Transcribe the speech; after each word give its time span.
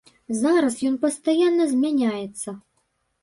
Зараз 0.37 0.77
ён 0.89 0.95
пастаянна 1.03 1.67
змяняецца. 1.73 2.49